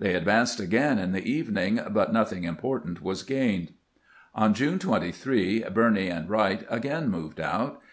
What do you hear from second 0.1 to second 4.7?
advanced again in the evening, but nothing important was gained. On